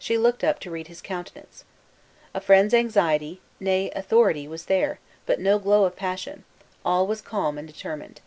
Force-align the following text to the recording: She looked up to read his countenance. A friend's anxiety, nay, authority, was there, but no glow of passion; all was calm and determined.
She 0.00 0.18
looked 0.18 0.42
up 0.42 0.58
to 0.62 0.70
read 0.72 0.88
his 0.88 1.00
countenance. 1.00 1.62
A 2.34 2.40
friend's 2.40 2.74
anxiety, 2.74 3.40
nay, 3.60 3.92
authority, 3.94 4.48
was 4.48 4.64
there, 4.64 4.98
but 5.26 5.38
no 5.38 5.60
glow 5.60 5.84
of 5.84 5.94
passion; 5.94 6.42
all 6.84 7.06
was 7.06 7.22
calm 7.22 7.56
and 7.56 7.68
determined. 7.68 8.20